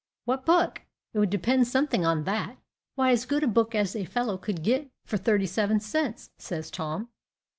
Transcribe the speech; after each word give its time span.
"What 0.25 0.47
book? 0.47 0.81
It 1.13 1.19
would 1.19 1.29
depend 1.29 1.67
something 1.67 2.03
on 2.07 2.23
that." 2.23 2.57
"Why, 2.95 3.11
as 3.11 3.25
good 3.27 3.43
a 3.43 3.47
book 3.47 3.75
as 3.75 3.95
a 3.95 4.03
fellow 4.03 4.35
could 4.35 4.63
get 4.63 4.89
for 5.05 5.17
thirty 5.17 5.45
seven 5.45 5.79
cents," 5.79 6.31
says 6.39 6.71
Tom. 6.71 7.09